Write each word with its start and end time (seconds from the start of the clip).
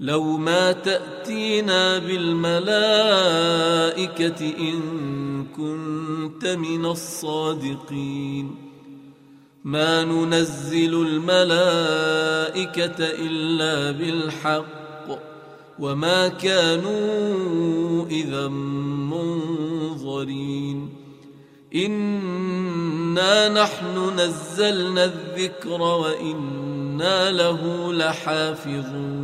لو 0.00 0.22
ما 0.22 0.72
تأتينا 0.72 1.98
بالملائكة 1.98 2.64
إن 4.58 4.80
كنت 5.56 6.46
من 6.46 6.86
الصادقين. 6.86 8.56
ما 9.64 10.04
ننزل 10.04 10.94
الملائكة 11.06 12.96
إلا 13.00 13.90
بالحق 13.90 14.64
وما 15.78 16.28
كانوا 16.28 18.06
إذا 18.06 18.48
منظرين. 19.98 20.90
إنا 21.74 23.48
نحن 23.48 24.20
نزلنا 24.20 25.04
الذكر 25.04 25.82
وإنا 25.82 27.30
له 27.30 27.92
لحافظون. 27.92 29.23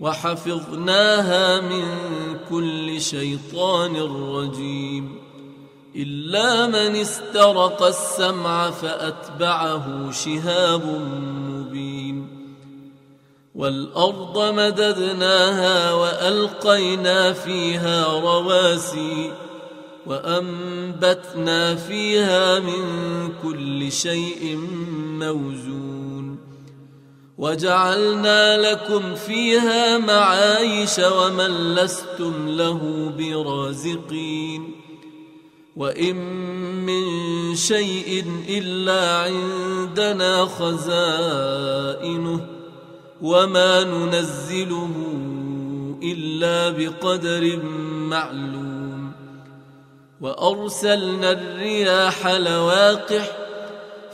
وحفظناها 0.00 1.60
من 1.60 1.84
كل 2.50 3.00
شيطان 3.00 3.96
رجيم. 4.36 5.18
إلا 5.96 6.66
من 6.66 6.96
استرق 6.96 7.82
السمع 7.82 8.70
فأتبعه 8.70 10.10
شهاب 10.10 10.84
مبين. 11.50 12.40
والأرض 13.54 14.54
مددناها 14.54 15.92
وألقينا 15.92 17.32
فيها 17.32 18.20
رواسي 18.20 19.32
وأنبتنا 20.06 21.74
فيها 21.74 22.58
من 22.58 22.84
كل 23.42 23.92
شيء 23.92 24.56
موزون. 25.20 26.19
وجعلنا 27.40 28.56
لكم 28.56 29.14
فيها 29.14 29.98
معايش 29.98 30.98
ومن 30.98 31.74
لستم 31.74 32.48
له 32.48 33.12
برازقين 33.18 34.70
وإن 35.76 36.16
من 36.86 37.04
شيء 37.56 38.24
إلا 38.48 39.18
عندنا 39.18 40.44
خزائنه 40.44 42.46
وما 43.22 43.84
ننزله 43.84 44.90
إلا 46.02 46.70
بقدر 46.70 47.60
معلوم 47.92 49.12
وأرسلنا 50.20 51.32
الرياح 51.32 52.26
لواقح 52.26 53.39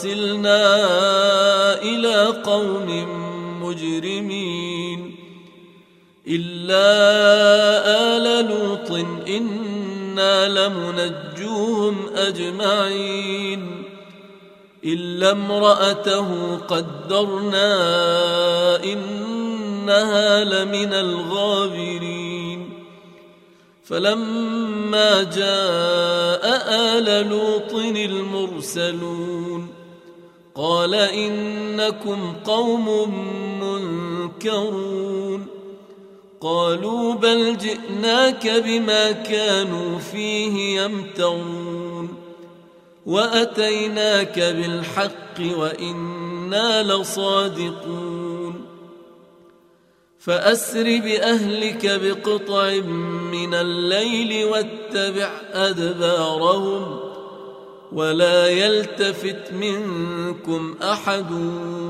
أرسلنا 0.00 1.82
إلى 1.82 2.26
قوم 2.26 3.06
مجرمين 3.62 5.14
إلا 6.26 6.86
آل 8.16 8.46
لوط 8.48 8.90
إنا 9.28 10.48
لمنجوهم 10.48 11.96
أجمعين 12.16 13.82
إلا 14.84 15.30
امرأته 15.30 16.56
قدرنا 16.56 17.74
إنها 18.84 20.44
لمن 20.44 20.92
الغابرين 20.92 22.70
فلما 23.84 25.22
جاء 25.22 26.44
آل 26.98 27.28
لوط 27.28 27.74
المرسلون 27.96 29.59
قال 30.60 30.94
إنكم 30.94 32.34
قوم 32.44 33.14
منكرون. 33.60 35.46
قالوا 36.40 37.14
بل 37.14 37.56
جئناك 37.56 38.48
بما 38.64 39.10
كانوا 39.10 39.98
فيه 39.98 40.80
يمترون. 40.80 42.14
وأتيناك 43.06 44.38
بالحق 44.40 45.56
وإنا 45.58 46.82
لصادقون. 46.82 48.66
فأسر 50.18 50.84
بأهلك 50.84 52.00
بقطع 52.02 52.70
من 53.32 53.54
الليل 53.54 54.44
واتبع 54.44 55.30
أدبارهم. 55.52 57.09
ولا 57.92 58.46
يلتفت 58.48 59.52
منكم 59.52 60.76
أحد 60.82 61.32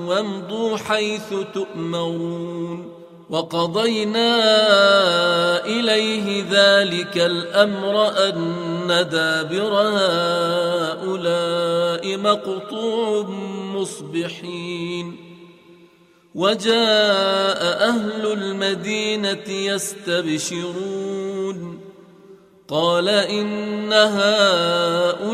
وامضوا 0.06 0.76
حيث 0.76 1.34
تؤمرون 1.54 3.00
وقضينا 3.30 4.36
إليه 5.66 6.44
ذلك 6.50 7.18
الأمر 7.18 8.08
أن 8.28 8.88
دابر 8.88 9.72
هؤلاء 10.92 12.16
مقطوع 12.16 13.28
مصبحين 13.74 15.16
وجاء 16.34 17.88
أهل 17.88 18.32
المدينة 18.32 19.48
يستبشرون 19.48 21.00
قال 22.70 23.08
إن 23.08 23.92
هؤلاء 23.92 25.30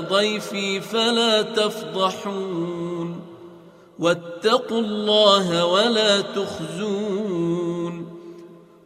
ضيفي 0.00 0.80
فلا 0.80 1.42
تفضحون 1.42 3.20
واتقوا 3.98 4.80
الله 4.80 5.64
ولا 5.66 6.20
تخزون 6.20 8.12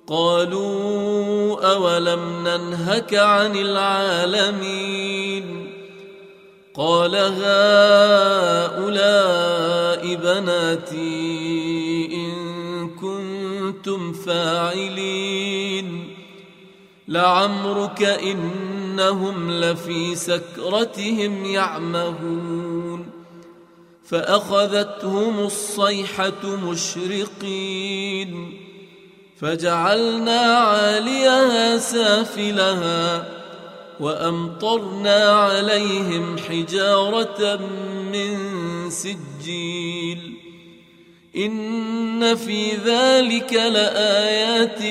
قالوا 0.06 1.72
أولم 1.72 2.48
ننهك 2.48 3.14
عن 3.14 3.56
العالمين 3.56 5.06
قال 6.74 7.16
هؤلاء 7.16 8.66
بناتي 10.14 12.08
إن 12.14 12.34
كنتم 12.88 14.12
فاعلين 14.12 16.05
لعمرك 17.08 18.02
إنهم 18.02 19.50
لفي 19.50 20.14
سكرتهم 20.14 21.44
يعمهون 21.44 23.06
فأخذتهم 24.04 25.38
الصيحة 25.38 26.44
مشرقين 26.44 28.60
فجعلنا 29.40 30.40
عاليها 30.40 31.78
سافلها 31.78 33.28
وأمطرنا 34.00 35.30
عليهم 35.30 36.38
حجارة 36.38 37.56
من 38.12 38.36
سجيل 38.90 40.45
إن 41.36 42.36
في 42.36 42.72
ذلك 42.72 43.52
لآيات 43.52 44.82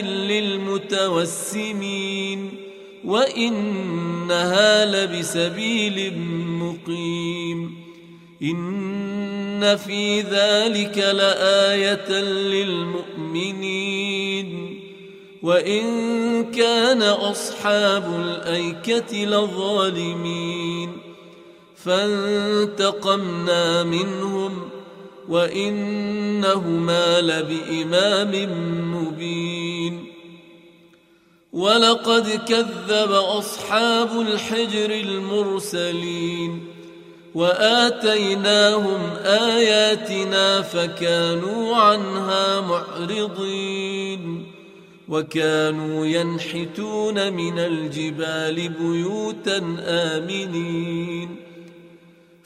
للمتوسمين 1.12 2.52
وإنها 3.06 4.86
لبسبيل 4.86 6.14
مقيم 6.48 7.86
إن 8.44 9.78
في 9.78 10.22
ذلك 10.22 10.98
لآية 10.98 12.12
للمؤمنين 13.32 14.80
وإن 15.44 15.84
كان 16.52 17.02
أصحاب 17.02 18.20
الأيكة 18.20 19.26
لظالمين 19.26 20.90
فانتقمنا 21.76 23.84
منهم 23.84 24.70
وإنهما 25.30 27.22
لبإمام 27.22 28.50
مبين. 28.96 30.06
ولقد 31.54 32.30
كذب 32.48 33.12
أصحاب 33.12 34.22
الحجر 34.22 34.92
المرسلين 34.92 36.68
وآتيناهم 37.36 39.00
آياتنا 39.26 40.62
فكانوا 40.62 41.76
عنها 41.76 42.62
معرضين. 42.62 44.52
وكانوا 45.08 46.06
ينحتون 46.06 47.34
من 47.34 47.60
الجبال 47.60 48.70
بيوتا 48.70 49.78
آمنين. 49.80 51.45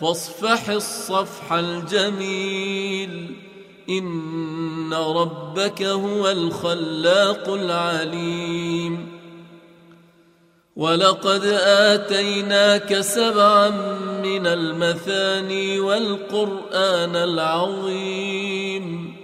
فاصفح 0.00 0.70
الصفح 0.70 1.52
الجميل 1.52 3.34
إن 3.88 4.94
ربك 4.94 5.82
هو 5.82 6.30
الخلاق 6.30 7.48
العليم 7.48 9.16
ولقد 10.76 11.44
آتيناك 11.66 13.00
سبعا 13.00 13.70
من 14.22 14.46
المثاني 14.46 15.80
والقرآن 15.80 17.16
العظيم 17.16 19.16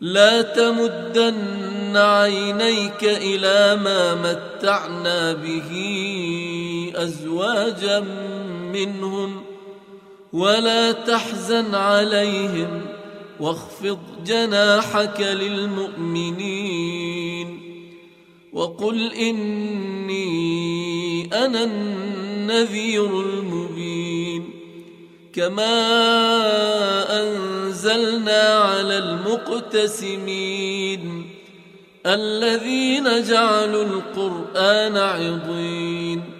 لا 0.00 0.42
تمدن 0.42 1.96
عينيك 1.96 3.04
إلى 3.04 3.80
ما 3.84 4.14
متعنا 4.14 5.32
به 5.32 5.72
أزواجا 6.96 8.00
منهم 8.72 9.49
ولا 10.32 10.92
تحزن 10.92 11.74
عليهم 11.74 12.86
واخفض 13.40 13.98
جناحك 14.24 15.20
للمؤمنين 15.20 16.60
وقل 18.52 19.12
إني 19.12 20.20
أنا 21.44 21.64
النذير 21.64 23.20
المبين 23.20 24.50
كما 25.32 25.72
أنزلنا 27.22 28.42
على 28.42 28.98
المقتسمين 28.98 30.50
الذين 32.06 33.22
جعلوا 33.22 33.84
القرآن 33.84 34.96
عضين 34.96 36.39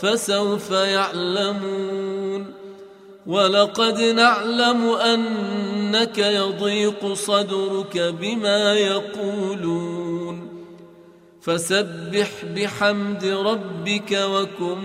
فسوف 0.00 0.70
يعلمون 0.70 2.46
ولقد 3.26 4.00
نعلم 4.00 4.84
أنك 4.84 6.18
يضيق 6.18 7.12
صدرك 7.12 7.98
بما 7.98 8.74
يقولون 8.74 10.50
فسبح 11.40 12.44
بحمد 12.56 13.24
ربك 13.24 14.12
وكن 14.12 14.78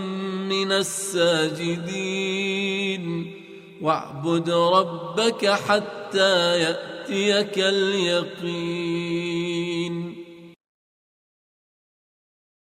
من 0.50 0.72
الساجدين 0.72 2.26
واعبد 3.82 4.50
ربك 4.50 5.50
حتى 5.50 6.60
يأتيك 6.60 7.60
اليقين 7.60 9.45